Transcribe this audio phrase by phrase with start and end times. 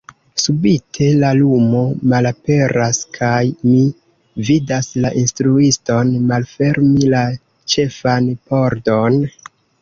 [0.43, 1.81] Subite la lumo
[2.13, 3.41] malaperas, kaj
[3.73, 3.83] mi
[4.47, 7.23] vidas la instruiston malfermi la
[7.75, 9.23] ĉefan pordon...